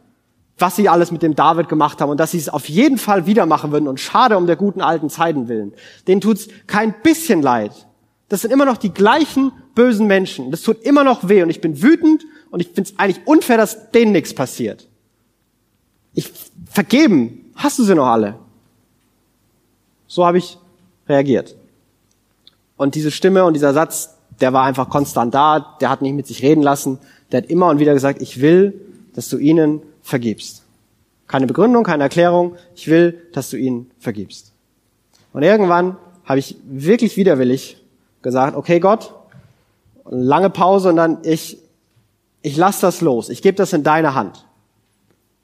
[0.59, 3.27] was sie alles mit dem David gemacht haben und dass sie es auf jeden Fall
[3.27, 5.73] wieder machen würden und schade um der guten alten Zeiten willen.
[6.07, 7.87] Denen tut's kein bisschen leid.
[8.29, 10.51] Das sind immer noch die gleichen bösen Menschen.
[10.51, 13.57] Das tut immer noch weh und ich bin wütend und ich finde es eigentlich unfair,
[13.57, 14.89] dass denen nichts passiert.
[16.15, 16.33] Ich
[16.71, 18.37] vergeben, hast du sie noch alle?
[20.07, 20.59] So habe ich
[21.09, 21.57] reagiert.
[22.77, 26.27] Und diese Stimme und dieser Satz, der war einfach konstant da, der hat nicht mit
[26.27, 26.99] sich reden lassen,
[27.33, 28.81] der hat immer und wieder gesagt, ich will,
[29.15, 30.63] dass du ihnen vergibst.
[31.27, 34.53] Keine Begründung, keine Erklärung, ich will, dass du ihnen vergibst.
[35.33, 37.83] Und irgendwann habe ich wirklich widerwillig
[38.23, 39.13] gesagt, okay Gott,
[40.09, 41.59] lange Pause und dann ich,
[42.43, 44.47] ich lass das los, ich gebe das in deine Hand.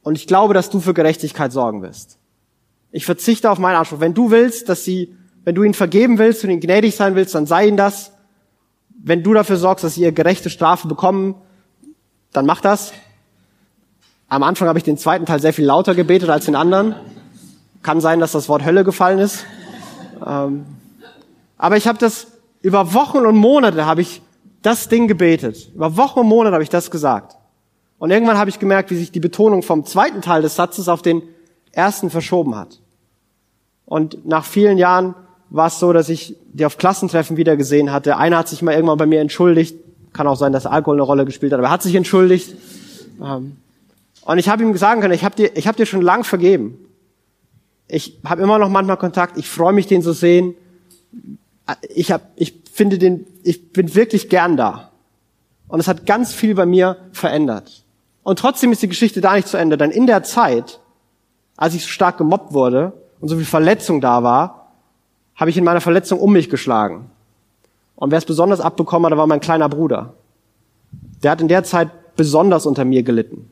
[0.03, 2.19] Und ich glaube, dass du für Gerechtigkeit sorgen wirst.
[2.93, 3.99] Ich verzichte auf meinen Anspruch.
[3.99, 7.35] Wenn du willst, dass sie wenn du ihnen vergeben willst und ihnen gnädig sein willst,
[7.35, 8.13] dann sei ihnen das.
[9.03, 11.35] Wenn du dafür sorgst, dass sie ihre gerechte Strafe bekommen,
[12.33, 12.93] dann mach das.
[14.31, 16.95] Am Anfang habe ich den zweiten Teil sehr viel lauter gebetet als den anderen.
[17.83, 19.45] Kann sein, dass das Wort Hölle gefallen ist.
[20.25, 20.67] Ähm,
[21.59, 22.29] aber ich habe das
[22.63, 24.23] über Wochen und Monate habe ich
[24.63, 25.71] das Ding gebetet.
[25.75, 27.37] Über Wochen und Monate habe ich das gesagt.
[27.99, 31.03] Und irgendwann habe ich gemerkt, wie sich die Betonung vom zweiten Teil des Satzes auf
[31.03, 31.23] den
[31.73, 32.79] ersten verschoben hat.
[33.85, 35.17] Und nach vielen Jahren
[35.49, 38.17] war es so, dass ich die auf Klassentreffen wieder gesehen hatte.
[38.17, 39.77] Einer hat sich mal irgendwann bei mir entschuldigt.
[40.13, 42.55] Kann auch sein, dass Alkohol eine Rolle gespielt hat, aber er hat sich entschuldigt.
[44.31, 46.79] Und ich habe ihm sagen können, ich habe dir, ich hab dir schon lang vergeben.
[47.89, 49.37] Ich habe immer noch manchmal Kontakt.
[49.37, 50.55] Ich freue mich, den zu sehen.
[51.89, 54.93] Ich, hab, ich finde den, ich bin wirklich gern da.
[55.67, 57.83] Und es hat ganz viel bei mir verändert.
[58.23, 60.79] Und trotzdem ist die Geschichte da nicht zu Ende, denn in der Zeit,
[61.57, 64.77] als ich so stark gemobbt wurde und so viel Verletzung da war,
[65.35, 67.11] habe ich in meiner Verletzung um mich geschlagen.
[67.97, 70.15] Und wer es besonders abbekommen hat, war mein kleiner Bruder.
[71.21, 73.51] Der hat in der Zeit besonders unter mir gelitten.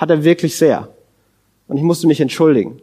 [0.00, 0.88] Hat er wirklich sehr.
[1.68, 2.80] Und ich musste mich entschuldigen.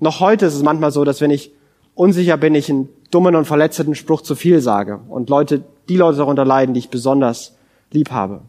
[0.00, 1.52] Noch heute ist es manchmal so, dass wenn ich
[1.94, 6.18] unsicher bin, ich einen dummen und verletzenden Spruch zu viel sage und Leute, die Leute
[6.18, 7.56] darunter leiden, die ich besonders
[7.92, 8.42] lieb habe.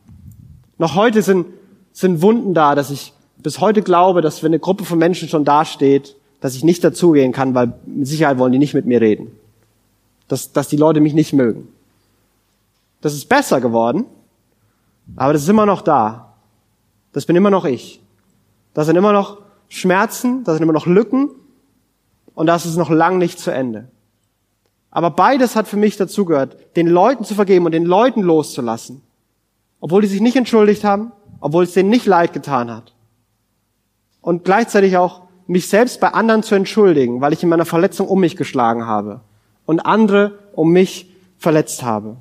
[0.77, 1.47] Noch heute sind,
[1.93, 5.45] sind Wunden da, dass ich bis heute glaube, dass wenn eine Gruppe von Menschen schon
[5.45, 9.31] dasteht dass ich nicht dazugehen kann, weil mit Sicherheit wollen die nicht mit mir reden.
[10.27, 11.67] Dass, dass die Leute mich nicht mögen.
[13.01, 14.05] Das ist besser geworden,
[15.15, 16.28] aber das ist immer noch da.
[17.13, 18.01] Das bin immer noch ich.
[18.73, 21.29] Da sind immer noch Schmerzen, da sind immer noch Lücken
[22.35, 23.89] und das ist noch lang nicht zu Ende.
[24.91, 29.01] Aber beides hat für mich dazugehört, den Leuten zu vergeben und den Leuten loszulassen.
[29.79, 32.93] Obwohl die sich nicht entschuldigt haben, obwohl es denen nicht leid getan hat.
[34.21, 38.19] Und gleichzeitig auch mich selbst bei anderen zu entschuldigen, weil ich in meiner Verletzung um
[38.19, 39.21] mich geschlagen habe
[39.65, 42.17] und andere um mich verletzt habe.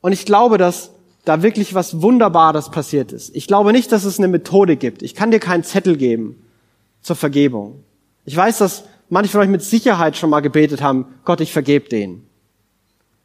[0.00, 0.92] Und ich glaube, dass
[1.26, 3.34] da wirklich was Wunderbares passiert ist.
[3.34, 5.02] Ich glaube nicht, dass es eine Methode gibt.
[5.02, 6.40] Ich kann dir keinen Zettel geben
[7.02, 7.82] zur Vergebung.
[8.24, 11.88] Ich weiß, dass manche von euch mit Sicherheit schon mal gebetet haben, Gott, ich vergebe
[11.88, 12.28] denen.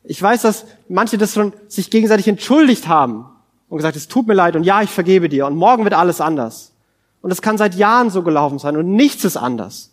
[0.03, 3.27] Ich weiß, dass manche das schon sich gegenseitig entschuldigt haben
[3.69, 6.21] und gesagt, es tut mir leid und ja, ich vergebe dir und morgen wird alles
[6.21, 6.73] anders.
[7.21, 9.91] Und es kann seit Jahren so gelaufen sein und nichts ist anders.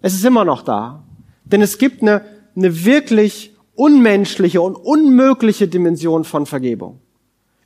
[0.00, 1.02] Es ist immer noch da.
[1.44, 2.24] Denn es gibt eine,
[2.56, 7.00] eine wirklich unmenschliche und unmögliche Dimension von Vergebung.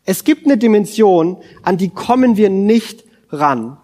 [0.09, 3.77] Es gibt eine Dimension, an die kommen wir nicht ran.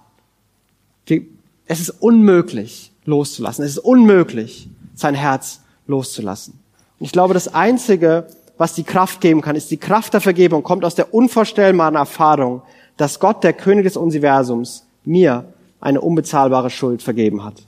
[1.67, 3.63] Es ist unmöglich loszulassen.
[3.63, 6.59] Es ist unmöglich, sein Herz loszulassen.
[6.99, 10.63] Und ich glaube, das Einzige, was die Kraft geben kann, ist die Kraft der Vergebung,
[10.63, 12.63] kommt aus der unvorstellbaren Erfahrung,
[12.97, 17.67] dass Gott, der König des Universums, mir eine unbezahlbare Schuld vergeben hat.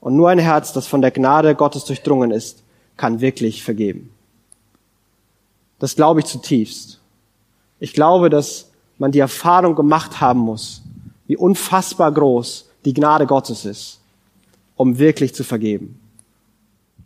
[0.00, 2.64] Und nur ein Herz, das von der Gnade Gottes durchdrungen ist,
[2.98, 4.10] kann wirklich vergeben.
[5.78, 7.00] Das glaube ich zutiefst.
[7.78, 10.82] Ich glaube, dass man die Erfahrung gemacht haben muss,
[11.26, 14.00] wie unfassbar groß die Gnade Gottes ist,
[14.76, 16.00] um wirklich zu vergeben.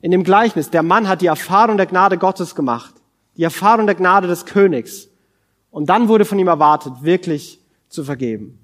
[0.03, 2.95] In dem Gleichnis, der Mann hat die Erfahrung der Gnade Gottes gemacht,
[3.37, 5.09] die Erfahrung der Gnade des Königs.
[5.71, 8.59] Und dann wurde von ihm erwartet, wirklich zu vergeben.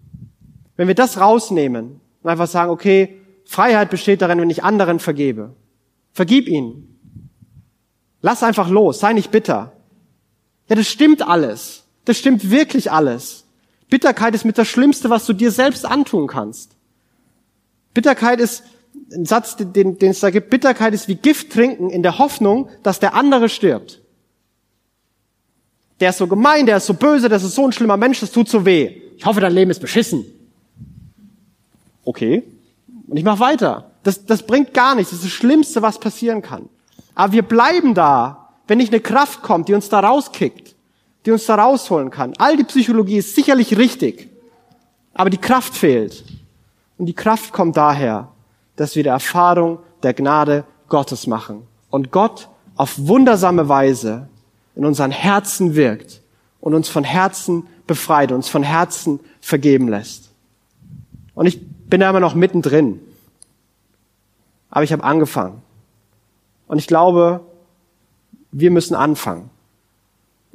[0.76, 5.54] Wenn wir das rausnehmen und einfach sagen, okay, Freiheit besteht darin, wenn ich anderen vergebe.
[6.12, 6.98] Vergib ihnen.
[8.20, 9.72] Lass einfach los, sei nicht bitter.
[10.68, 11.85] Ja, das stimmt alles.
[12.06, 13.44] Das stimmt wirklich alles.
[13.90, 16.72] Bitterkeit ist mit das Schlimmste, was du dir selbst antun kannst.
[17.92, 18.64] Bitterkeit ist
[19.12, 20.48] ein Satz, den, den es da gibt.
[20.50, 24.00] Bitterkeit ist wie Gift trinken in der Hoffnung, dass der andere stirbt.
[26.00, 28.30] Der ist so gemein, der ist so böse, das ist so ein schlimmer Mensch, das
[28.30, 29.00] tut so weh.
[29.16, 30.24] Ich hoffe, dein Leben ist beschissen.
[32.04, 32.44] Okay.
[33.08, 33.90] Und ich mache weiter.
[34.02, 35.10] Das, das bringt gar nichts.
[35.10, 36.68] Das ist das Schlimmste, was passieren kann.
[37.14, 40.75] Aber wir bleiben da, wenn nicht eine Kraft kommt, die uns da rauskickt,
[41.26, 42.34] die uns da rausholen kann.
[42.38, 44.30] All die Psychologie ist sicherlich richtig,
[45.12, 46.24] aber die Kraft fehlt.
[46.98, 48.28] Und die Kraft kommt daher,
[48.76, 51.66] dass wir die Erfahrung der Gnade Gottes machen.
[51.90, 54.28] Und Gott auf wundersame Weise
[54.76, 56.22] in unseren Herzen wirkt
[56.60, 60.30] und uns von Herzen befreit, uns von Herzen vergeben lässt.
[61.34, 63.00] Und ich bin da immer noch mittendrin.
[64.70, 65.62] Aber ich habe angefangen.
[66.68, 67.40] Und ich glaube,
[68.52, 69.50] wir müssen anfangen.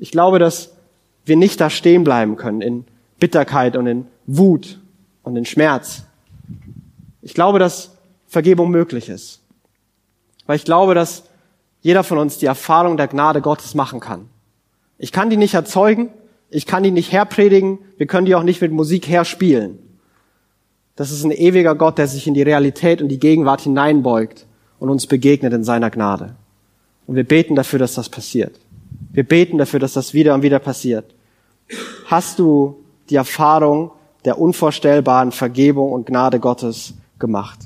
[0.02, 0.72] Ich glaube, dass
[1.26, 2.86] wir nicht da stehen bleiben können in
[3.20, 4.80] Bitterkeit und in Wut
[5.22, 6.06] und in Schmerz.
[7.22, 7.92] Ich glaube, dass
[8.26, 9.42] Vergebung möglich ist.
[10.48, 11.26] Weil ich glaube, dass
[11.82, 14.28] jeder von uns die Erfahrung der Gnade Gottes machen kann.
[14.98, 16.10] Ich kann die nicht erzeugen,
[16.50, 19.78] ich kann die nicht herpredigen, wir können die auch nicht mit Musik herspielen.
[20.96, 24.48] Das ist ein ewiger Gott, der sich in die Realität und die Gegenwart hineinbeugt
[24.80, 26.34] und uns begegnet in seiner Gnade.
[27.06, 28.60] Und wir beten dafür, dass das passiert.
[29.12, 31.14] Wir beten dafür, dass das wieder und wieder passiert.
[32.08, 33.92] Hast du die Erfahrung
[34.26, 37.60] der unvorstellbaren Vergebung und Gnade Gottes gemacht?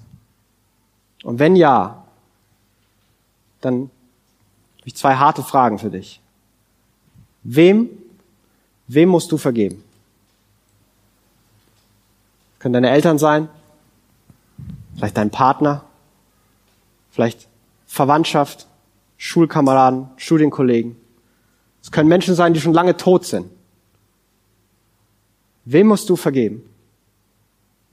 [1.23, 2.03] Und wenn ja,
[3.61, 3.89] dann
[4.79, 6.21] habe ich zwei harte Fragen für dich.
[7.43, 7.89] Wem,
[8.87, 9.83] wem musst du vergeben?
[12.59, 13.49] Können deine Eltern sein,
[14.95, 15.83] vielleicht dein Partner,
[17.11, 17.47] vielleicht
[17.87, 18.67] Verwandtschaft,
[19.17, 20.95] Schulkameraden, Studienkollegen.
[21.85, 23.45] Es können Menschen sein, die schon lange tot sind.
[25.65, 26.63] Wem musst du vergeben?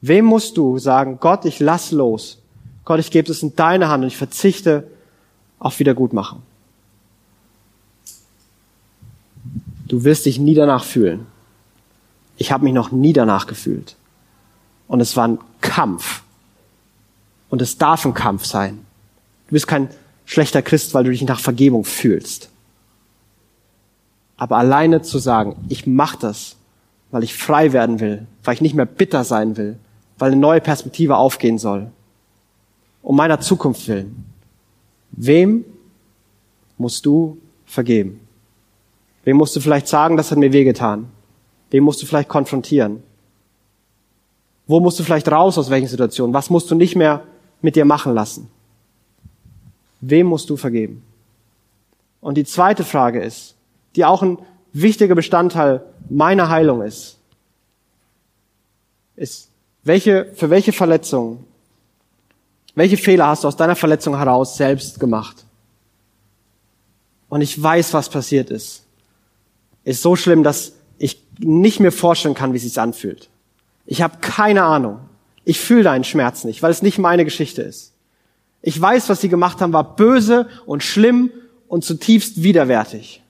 [0.01, 2.39] Wem musst du sagen, Gott, ich lass los.
[2.87, 4.89] Gott, ich gebe es in deine Hand und ich verzichte
[5.59, 6.41] auf Wiedergutmachen.
[9.89, 11.27] Du wirst dich nie danach fühlen.
[12.39, 13.97] Ich habe mich noch nie danach gefühlt.
[14.89, 16.23] Und es war ein Kampf.
[17.51, 18.87] Und es darf ein Kampf sein.
[19.49, 19.91] Du bist kein
[20.25, 22.49] schlechter Christ, weil du dich nach Vergebung fühlst.
[24.43, 26.57] Aber alleine zu sagen, ich mache das,
[27.13, 29.79] weil ich frei werden will, weil ich nicht mehr bitter sein will,
[30.19, 31.93] weil eine neue Perspektive aufgehen soll,
[33.03, 34.25] um meiner Zukunft willen.
[35.13, 35.65] Wem
[36.77, 38.19] musst du vergeben?
[39.23, 41.09] Wem musst du vielleicht sagen, das hat mir wehgetan?
[41.71, 43.01] Wem musst du vielleicht konfrontieren?
[44.67, 46.35] Wo musst du vielleicht raus aus welchen Situationen?
[46.35, 47.23] Was musst du nicht mehr
[47.61, 48.51] mit dir machen lassen?
[50.01, 51.05] Wem musst du vergeben?
[52.21, 53.55] Und die zweite Frage ist,
[53.97, 54.39] die auch ein
[54.73, 57.19] wichtiger Bestandteil meiner Heilung ist,
[59.17, 59.51] ist,
[59.85, 61.45] welche, für welche Verletzungen
[62.75, 65.45] Welche Fehler hast du aus deiner Verletzung heraus selbst gemacht?
[67.29, 68.85] Und ich weiß, was passiert ist.
[69.85, 73.29] Ist so schlimm, dass ich nicht mir vorstellen kann, wie es sich anfühlt.
[73.85, 75.01] Ich habe keine Ahnung.
[75.45, 77.93] Ich fühle deinen Schmerz nicht, weil es nicht meine Geschichte ist.
[78.63, 81.31] Ich weiß, was sie gemacht haben, war böse und schlimm
[81.67, 83.22] und zutiefst widerwärtig.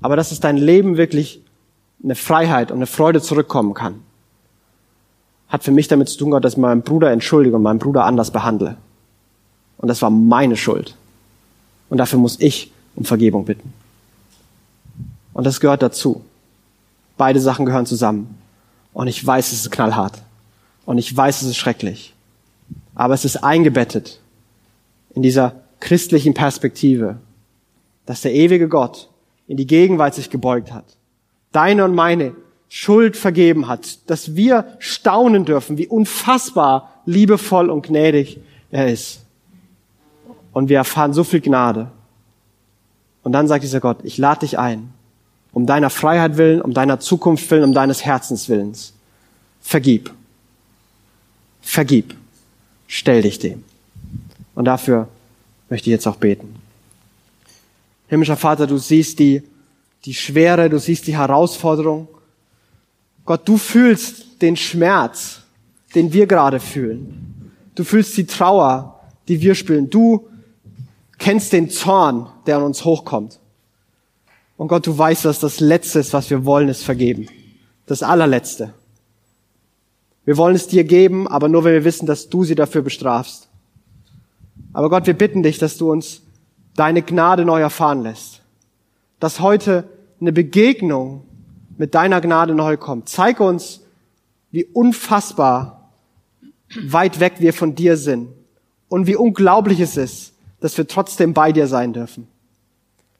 [0.00, 1.42] Aber dass es dein Leben wirklich
[2.02, 4.00] eine Freiheit und eine Freude zurückkommen kann,
[5.48, 8.04] hat für mich damit zu tun gehabt, dass ich meinen Bruder entschuldige und meinen Bruder
[8.04, 8.76] anders behandle.
[9.78, 10.94] Und das war meine Schuld.
[11.88, 13.72] Und dafür muss ich um Vergebung bitten.
[15.32, 16.22] Und das gehört dazu.
[17.16, 18.38] Beide Sachen gehören zusammen.
[18.92, 20.20] Und ich weiß, es ist knallhart.
[20.84, 22.14] Und ich weiß, es ist schrecklich.
[22.94, 24.20] Aber es ist eingebettet
[25.14, 27.16] in dieser christlichen Perspektive,
[28.06, 29.08] dass der ewige Gott
[29.48, 30.84] in die Gegenwart sich gebeugt hat,
[31.50, 32.34] deine und meine
[32.68, 38.38] Schuld vergeben hat, dass wir staunen dürfen, wie unfassbar liebevoll und gnädig
[38.70, 39.22] er ist.
[40.52, 41.90] Und wir erfahren so viel Gnade.
[43.22, 44.92] Und dann sagt dieser Gott, ich lade dich ein,
[45.52, 48.92] um deiner Freiheit willen, um deiner Zukunft willen, um deines Herzens willens.
[49.60, 50.12] Vergib.
[51.62, 52.14] Vergib.
[52.86, 53.64] Stell dich dem.
[54.54, 55.08] Und dafür
[55.70, 56.57] möchte ich jetzt auch beten.
[58.08, 59.42] Himmlischer Vater, du siehst die,
[60.04, 62.08] die Schwere, du siehst die Herausforderung.
[63.24, 65.42] Gott, du fühlst den Schmerz,
[65.94, 67.52] den wir gerade fühlen.
[67.74, 69.90] Du fühlst die Trauer, die wir spüren.
[69.90, 70.28] Du
[71.18, 73.38] kennst den Zorn, der an uns hochkommt.
[74.56, 77.28] Und Gott, du weißt, dass das Letzte ist, was wir wollen, ist vergeben.
[77.86, 78.74] Das allerletzte.
[80.24, 83.48] Wir wollen es dir geben, aber nur wenn wir wissen, dass du sie dafür bestrafst.
[84.72, 86.22] Aber Gott, wir bitten dich, dass du uns
[86.78, 88.42] deine Gnade neu erfahren lässt.
[89.20, 89.84] Dass heute
[90.20, 91.24] eine Begegnung
[91.76, 93.08] mit deiner Gnade neu kommt.
[93.08, 93.80] Zeig uns,
[94.50, 95.90] wie unfassbar
[96.82, 98.28] weit weg wir von dir sind
[98.88, 102.28] und wie unglaublich es ist, dass wir trotzdem bei dir sein dürfen.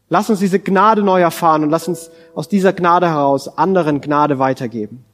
[0.09, 4.39] Lass uns diese Gnade neu erfahren und lass uns aus dieser Gnade heraus anderen Gnade
[4.39, 5.05] weitergeben.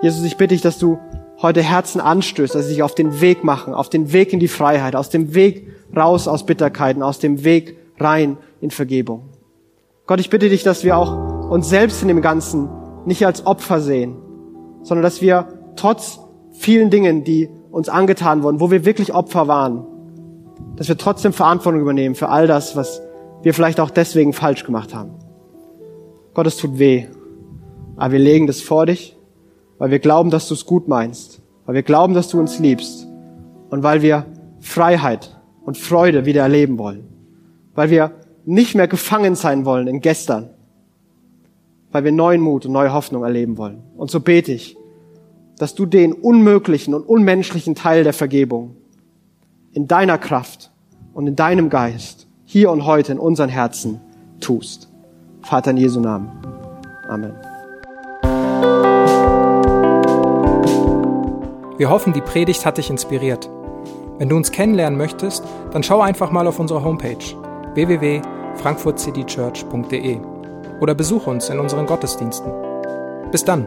[0.00, 0.98] Jesus, ich bitte dich, dass du
[1.42, 4.48] heute Herzen anstößt, dass sie sich auf den Weg machen, auf den Weg in die
[4.48, 9.28] Freiheit, aus dem Weg raus aus Bitterkeiten, aus dem Weg rein in Vergebung.
[10.06, 12.68] Gott, ich bitte dich, dass wir auch uns selbst in dem Ganzen
[13.04, 14.16] nicht als Opfer sehen,
[14.82, 16.20] sondern dass wir trotz
[16.52, 19.84] vielen Dingen, die uns angetan wurden, wo wir wirklich Opfer waren,
[20.76, 23.02] dass wir trotzdem Verantwortung übernehmen für all das, was
[23.42, 25.14] wir vielleicht auch deswegen falsch gemacht haben.
[26.34, 27.06] Gott, es tut weh,
[27.96, 29.16] aber wir legen das vor dich,
[29.82, 33.08] weil wir glauben, dass du es gut meinst, weil wir glauben, dass du uns liebst
[33.68, 34.26] und weil wir
[34.60, 37.08] Freiheit und Freude wieder erleben wollen,
[37.74, 38.12] weil wir
[38.44, 40.50] nicht mehr gefangen sein wollen in gestern,
[41.90, 43.82] weil wir neuen Mut und neue Hoffnung erleben wollen.
[43.96, 44.76] Und so bete ich,
[45.58, 48.76] dass du den unmöglichen und unmenschlichen Teil der Vergebung
[49.72, 50.70] in deiner Kraft
[51.12, 54.00] und in deinem Geist hier und heute in unseren Herzen
[54.38, 54.88] tust.
[55.40, 56.30] Vater in Jesu Namen.
[57.08, 57.32] Amen.
[61.78, 63.50] Wir hoffen, die Predigt hat dich inspiriert.
[64.18, 65.42] Wenn du uns kennenlernen möchtest,
[65.72, 67.16] dann schau einfach mal auf unsere Homepage
[67.74, 70.20] www.frankfurtcitychurch.de
[70.80, 72.52] oder besuche uns in unseren Gottesdiensten.
[73.30, 73.66] Bis dann!